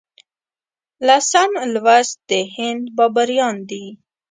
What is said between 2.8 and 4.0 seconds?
بابریان دي.